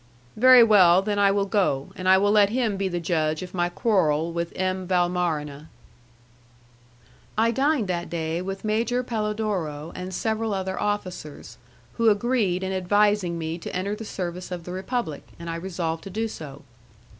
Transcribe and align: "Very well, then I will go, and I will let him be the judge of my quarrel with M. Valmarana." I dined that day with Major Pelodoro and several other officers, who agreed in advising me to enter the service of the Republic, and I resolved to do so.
"Very 0.35 0.63
well, 0.63 1.03
then 1.03 1.19
I 1.19 1.29
will 1.29 1.45
go, 1.45 1.91
and 1.95 2.09
I 2.09 2.17
will 2.17 2.31
let 2.31 2.49
him 2.49 2.75
be 2.75 2.87
the 2.87 2.99
judge 2.99 3.43
of 3.43 3.53
my 3.53 3.69
quarrel 3.69 4.33
with 4.33 4.51
M. 4.55 4.87
Valmarana." 4.87 5.69
I 7.37 7.51
dined 7.51 7.87
that 7.89 8.09
day 8.09 8.41
with 8.41 8.65
Major 8.65 9.03
Pelodoro 9.03 9.91
and 9.93 10.11
several 10.11 10.55
other 10.55 10.81
officers, 10.81 11.59
who 11.97 12.09
agreed 12.09 12.63
in 12.63 12.71
advising 12.71 13.37
me 13.37 13.59
to 13.59 13.75
enter 13.75 13.95
the 13.95 14.03
service 14.03 14.49
of 14.49 14.63
the 14.63 14.71
Republic, 14.71 15.21
and 15.37 15.51
I 15.51 15.55
resolved 15.55 16.03
to 16.05 16.09
do 16.09 16.27
so. 16.27 16.63